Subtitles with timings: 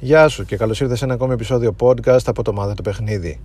[0.00, 3.40] Γεια σου και καλώς ήρθες σε ένα ακόμη επεισόδιο podcast από το Μάθε το Παιχνίδι.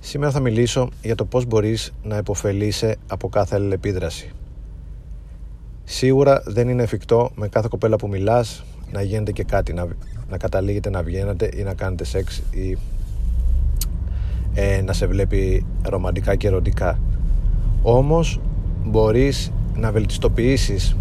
[0.00, 4.30] Σήμερα θα μιλήσω για το πώς μπορείς να υποφελείσαι από κάθε αλληλεπίδραση.
[5.84, 9.86] Σίγουρα δεν είναι εφικτό με κάθε κοπέλα που μιλάς να γίνεται και κάτι, να,
[10.28, 12.78] να καταλήγετε να βγαίνετε ή να κάνετε σεξ ή
[14.54, 16.98] ε, να σε βλέπει ρομαντικά και ερωτικά.
[17.82, 18.40] Όμως
[18.84, 20.96] μπορείς να βελτιστοποιήσεις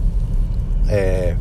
[0.87, 1.35] ε,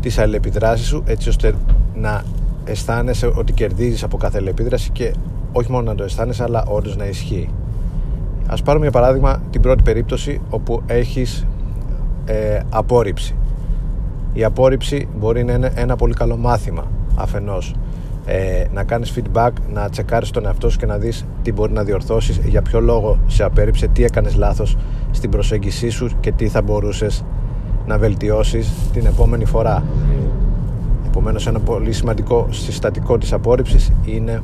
[0.00, 1.54] τις αλληλεπιδράσεις σου έτσι ώστε
[1.94, 2.22] να
[2.64, 5.14] αισθάνεσαι ότι κερδίζεις από κάθε αλληλεπίδραση και
[5.52, 7.48] όχι μόνο να το αισθάνεσαι αλλά όντως να ισχύει.
[8.46, 11.46] Ας πάρουμε για παράδειγμα την πρώτη περίπτωση όπου έχεις
[12.24, 13.34] ε, απόρριψη.
[14.32, 17.74] Η απόρριψη μπορεί να είναι ένα πολύ καλό μάθημα αφενός
[18.26, 21.82] ε, να κάνεις feedback, να τσεκάρεις τον εαυτό σου και να δεις τι μπορεί να
[21.84, 24.76] διορθώσεις, για ποιο λόγο σε απέρριψε, τι έκανες λάθος
[25.10, 27.24] στην προσέγγισή σου και τι θα μπορούσες
[27.90, 29.82] να βελτιώσεις την επόμενη φορά.
[31.06, 34.42] Επομένως ένα πολύ σημαντικό συστατικό της απόρριψης είναι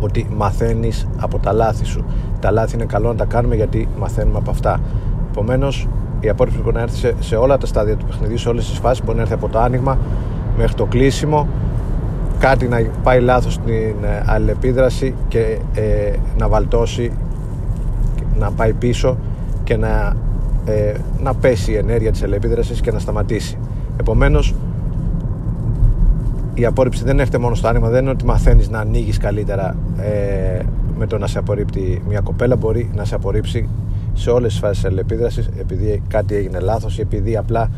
[0.00, 2.04] ότι μαθαίνεις από τα λάθη σου.
[2.40, 4.80] Τα λάθη είναι καλό να τα κάνουμε γιατί μαθαίνουμε από αυτά.
[5.30, 5.88] Επομένως,
[6.20, 8.78] η απόρριψη μπορεί να έρθει σε, σε όλα τα στάδια του παιχνιδιού, σε όλες τις
[8.78, 9.04] φάσεις.
[9.04, 9.98] Μπορεί να έρθει από το άνοιγμα
[10.56, 11.48] μέχρι το κλείσιμο,
[12.38, 17.12] κάτι να πάει λάθος στην ε, αλληλεπίδραση και ε, να βαλτώσει,
[18.38, 19.16] να πάει πίσω
[19.64, 20.16] και να
[20.66, 23.58] ε, να πέσει η ενέργεια της ελεπίδρασης και να σταματήσει.
[24.00, 24.54] Επομένως,
[26.54, 30.62] η απόρριψη δεν έρχεται μόνο στο άνοιγμα, δεν είναι ότι μαθαίνεις να ανοίγεις καλύτερα ε,
[30.98, 33.68] με το να σε απορρίπτει μια κοπέλα, μπορεί να σε απορρίψει
[34.14, 37.70] σε όλες τις φάσεις της ελεπίδρασης επειδή κάτι έγινε λάθος ή επειδή απλά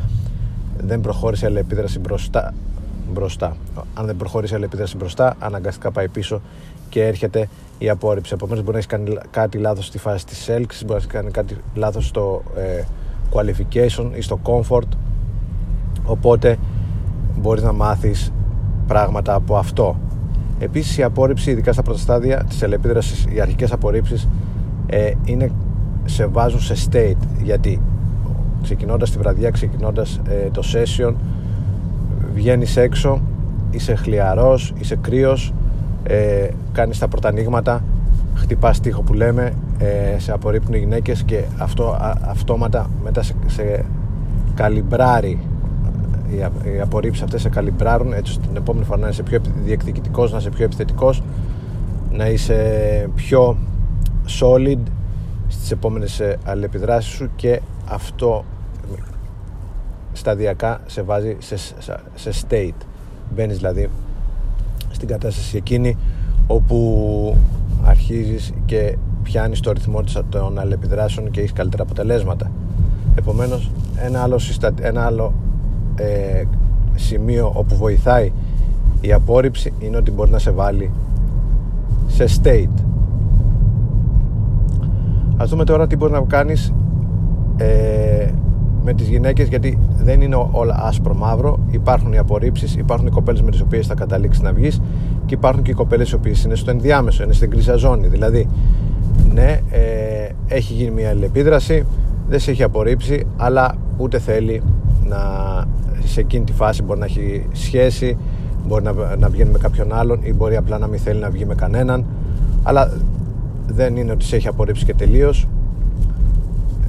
[0.87, 2.55] δεν προχώρησε η αλληλεπίδραση μπροστά,
[3.13, 3.57] μπροστά.
[3.95, 6.41] Αν δεν προχωρήσει η αλληλεπίδραση μπροστά, αναγκαστικά πάει πίσω
[6.89, 8.33] και έρχεται η απόρριψη.
[8.35, 11.31] Επομένως, μπορεί να έχεις κάνει κάτι λάθος στη φάση της έλξης, μπορεί να έχεις κάνει
[11.31, 12.83] κάτι λάθος στο ε,
[13.33, 14.89] qualification ή στο comfort.
[16.05, 16.57] Οπότε
[17.41, 18.33] μπορείς να μάθεις
[18.87, 19.97] πράγματα από αυτό.
[20.59, 24.29] Επίσης, η απόρριψη, ειδικά στα πρώτα στάδια της ελεπίδραση, οι αρχικές απορρίψεις
[24.87, 25.51] ε, είναι,
[26.05, 27.27] σε βάζουν σε state.
[27.43, 27.81] Γιατί
[28.63, 31.15] ξεκινώντας τη βραδιά, ξεκινώντας ε, το session,
[32.35, 33.21] βγαίνεις έξω,
[33.71, 35.53] είσαι χλιαρός, είσαι κρύος,
[36.09, 37.85] ε, κάνεις τα πρώτα ανοίγματα
[38.35, 43.85] χτυπάς τείχο που λέμε ε, σε απορρίπτουν οι γυναίκες και αυτό αυτόματα μετά σε, σε
[44.55, 45.39] καλυμπράρει.
[46.31, 46.37] Οι,
[46.75, 50.39] οι απορρίψεις αυτές σε καλυμπράρουν έτσι ώστε την επόμενη φορά να είσαι πιο διεκδικητικός να
[50.39, 51.23] είσαι πιο επιθετικός
[52.13, 53.57] να είσαι πιο
[54.41, 54.79] solid
[55.49, 58.45] στις επόμενες ε, αλληλεπιδράσεις σου και αυτό
[60.13, 61.57] σταδιακά σε βάζει σε,
[62.15, 62.87] σε state.
[63.35, 63.89] Μπαίνεις δηλαδή
[64.99, 65.97] στην κατάσταση εκείνη
[66.47, 67.37] όπου
[67.85, 72.51] αρχίζεις και πιάνεις το ρυθμό των αλληλεπιδράσεων και έχεις καλύτερα αποτελέσματα.
[73.15, 73.71] Επομένως
[74.05, 74.41] ένα άλλο,
[74.81, 75.33] ένα άλλο
[75.95, 76.43] ε,
[76.95, 78.33] σημείο όπου βοηθάει
[79.01, 80.91] η απόρριψη είναι ότι μπορεί να σε βάλει
[82.07, 82.83] σε state.
[85.37, 86.73] Ας δούμε τώρα τι μπορεί να κάνεις
[87.57, 88.08] ε,
[88.89, 91.59] με τις γυναίκες γιατί δεν είναι όλα άσπρο μαύρο.
[91.71, 94.81] Υπάρχουν οι απορρίψεις, υπάρχουν οι κοπέλες με τις οποίες θα καταλήξεις να βγεις
[95.27, 98.07] και υπάρχουν και οι κοπέλες οι οποίες είναι στο ενδιάμεσο είναι στην κρίζα ζώνη.
[98.07, 98.49] Δηλαδή
[99.33, 101.85] ναι ε, έχει γίνει μια αλληλεπίδραση
[102.29, 104.63] δεν σε έχει απορρίψει αλλά ούτε θέλει
[105.09, 105.19] να
[106.05, 108.17] σε εκείνη τη φάση μπορεί να έχει σχέση
[108.67, 111.45] μπορεί να, να βγαίνει με κάποιον άλλον ή μπορεί απλά να μην θέλει να βγει
[111.45, 112.05] με κανέναν.
[112.63, 112.93] Αλλά
[113.67, 115.47] δεν είναι ότι σε έχει απορρίψει και τελείως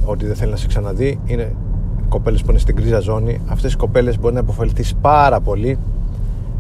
[0.05, 1.19] ότι δεν θέλει να σε ξαναδεί.
[1.25, 1.55] Είναι
[2.09, 5.77] κοπέλες που είναι στην κρίζα ζώνη αυτές οι κοπέλες μπορεί να υποφελθείς πάρα πολύ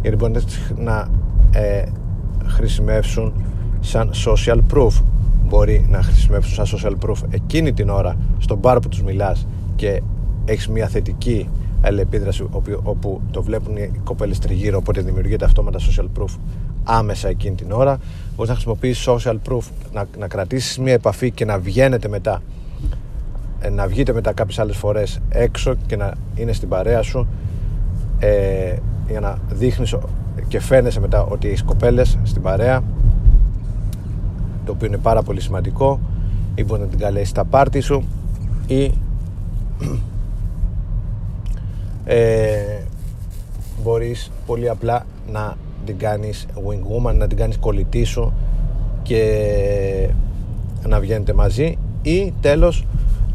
[0.01, 0.33] γιατί μπορεί
[0.75, 1.09] να
[1.51, 1.83] ε,
[2.45, 3.33] χρησιμεύσουν
[3.79, 5.01] σαν social proof.
[5.47, 10.01] Μπορεί να χρησιμεύσουν σαν social proof εκείνη την ώρα στον μπαρ που τους μιλάς και
[10.45, 11.49] έχεις μια θετική
[11.81, 16.37] αλληλεπίδραση όπου, όπου το βλέπουν οι κοπέλες τριγύρω οπότε δημιουργείται αυτόματα social proof
[16.83, 17.99] άμεσα εκείνη την ώρα.
[18.35, 19.61] Μπορείς να χρησιμοποιήσεις social proof
[19.93, 22.58] να, να κρατήσεις μια επαφή και να βγαίνετε μετά ε,
[23.69, 27.27] να βγείτε μετά κάποιες άλλες φορές έξω και να είναι στην παρέα σου
[28.19, 28.75] ε,
[29.09, 29.95] για να δείχνεις
[30.47, 32.83] και φαίνεσαι μετά ότι έχεις κοπέλες στην παρέα
[34.65, 35.99] το οποίο είναι πάρα πολύ σημαντικό.
[36.55, 38.03] Ή μπορεί να την καλέσεις στα πάρτι σου
[38.67, 38.91] ή
[42.05, 42.81] ε,
[43.83, 48.33] μπορείς πολύ απλά να την κάνεις wing woman να την κάνεις κολλητή σου
[49.03, 50.09] και
[50.87, 51.77] να βγαίνετε μαζί.
[52.01, 52.85] Ή τέλος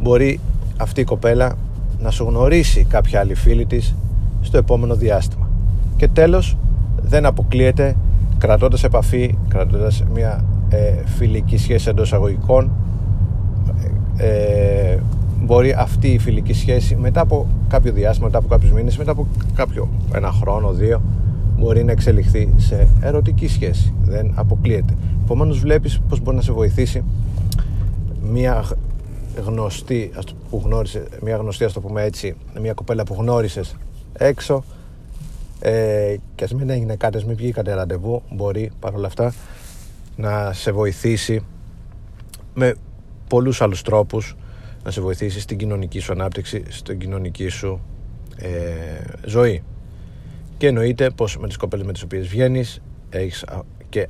[0.04, 0.40] μπορεί
[0.76, 1.52] αυτή η κοπέλα
[2.00, 3.94] να σου γνωρίσει κάποια άλλη φίλη της
[4.42, 5.48] στο επόμενο διάστημα
[5.96, 6.56] και τέλος
[7.02, 7.96] δεν αποκλείεται
[8.38, 12.70] κρατώντας επαφή κρατώντας μια ε, φιλική σχέση εντός αγωγικών
[14.16, 14.96] ε,
[15.44, 19.26] μπορεί αυτή η φιλική σχέση μετά από κάποιο διάστημα, μετά από κάποιους μήνες, μετά από
[19.54, 21.02] κάποιο ένα χρόνο, δύο,
[21.58, 23.94] μπορεί να εξελιχθεί σε ερωτική σχέση.
[24.02, 24.94] Δεν αποκλείεται.
[25.24, 27.02] Επομένως βλέπεις πώς μπορεί να σε βοηθήσει
[28.32, 28.64] μια
[29.36, 30.12] γνωστή,
[30.50, 33.76] που γνώρισε, μια γνωστή, ας το πούμε έτσι, μια κοπέλα που γνώρισες
[34.12, 34.64] έξω
[35.60, 39.34] ε, και ας μην έγινε κάτι, ας μην βγήκατε ραντεβού, μπορεί παρόλα αυτά
[40.16, 41.44] να σε βοηθήσει
[42.54, 42.75] με
[43.28, 44.36] πολλούς άλλους τρόπους
[44.84, 47.80] να σε βοηθήσει στην κοινωνική σου ανάπτυξη, στην κοινωνική σου
[48.37, 48.50] ε,
[49.26, 49.62] ζωή.
[50.56, 52.80] Και εννοείται πως με τις κοπέλες με τις οποίες βγαίνεις
[53.10, 53.44] έχεις,
[53.88, 54.08] και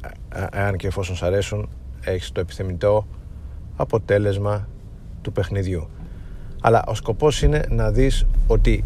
[0.50, 1.68] αν και εφόσον σ' αρέσουν
[2.04, 3.06] έχεις το επιθυμητό
[3.76, 4.68] αποτέλεσμα
[5.24, 5.88] του παιχνιδιού.
[6.60, 8.84] Αλλά ο σκοπός είναι να δεις ότι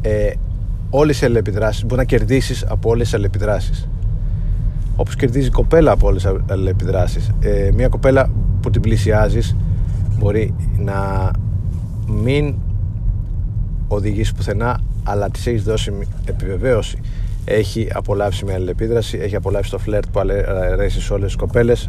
[0.00, 0.30] ε,
[0.90, 3.88] όλες οι αλληλεπιδράσεις μπορεί να κερδίσεις από όλες τις αλληλεπιδράσεις.
[4.96, 7.30] Όπως κερδίζει η κοπέλα από όλες τις αλληλεπιδράσεις.
[7.40, 8.30] Ε, μια κοπέλα
[8.60, 9.56] που την πλησιάζεις
[10.18, 11.30] μπορεί να
[12.06, 12.54] μην
[13.88, 15.92] οδηγήσει πουθενά αλλά της έχεις δώσει
[16.24, 16.98] επιβεβαίωση.
[17.44, 20.20] Έχει απολαύσει μια αλληλεπίδραση έχει απολαύσει το φλερτ που
[20.72, 21.88] αρέσει σε όλες τις κοπέλες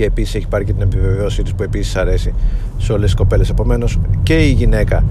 [0.00, 2.32] και επίσης έχει πάρει και την επιβεβαίωσή της που επίσης αρέσει
[2.78, 3.50] σε όλες τις κοπέλες.
[3.50, 5.04] Επομένως και η γυναίκα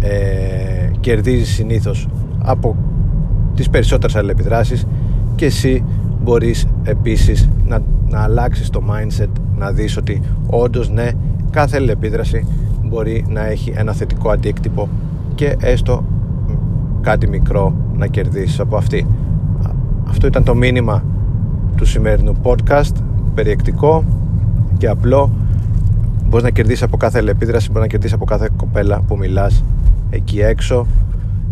[0.00, 2.76] ε, κερδίζει συνήθως από
[3.54, 4.86] τις περισσότερες αλληλεπιδράσεις
[5.34, 5.84] και εσύ
[6.22, 7.78] μπορείς επίσης να,
[8.08, 9.28] να αλλάξεις το mindset
[9.58, 11.10] να δεις ότι όντως ναι
[11.50, 12.46] κάθε αλληλεπίδραση
[12.84, 14.88] μπορεί να έχει ένα θετικό αντίκτυπο
[15.34, 16.04] και έστω
[17.00, 19.06] κάτι μικρό να κερδίσεις από αυτή.
[20.08, 21.04] Αυτό ήταν το μήνυμα
[21.76, 22.92] του σημερινού podcast
[23.34, 24.04] περιεκτικό
[24.78, 25.30] και απλό.
[26.24, 29.64] Μπορείς να κερδίσεις από κάθε αλληλεπίδραση μπορείς να κερδίσεις από κάθε κοπέλα που μιλάς
[30.10, 30.86] εκεί έξω.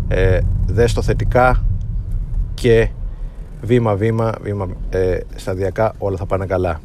[0.07, 1.63] Ε, δες το θετικά
[2.53, 2.89] και
[3.61, 6.81] βήμα βήμα, βήμα ε, σταδιακά όλα θα πάνε καλά.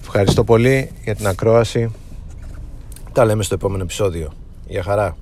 [0.00, 1.90] Ευχαριστώ πολύ για την ακρόαση.
[3.12, 4.30] Τα λέμε στο επόμενο επεισόδιο.
[4.66, 5.16] Για χαρά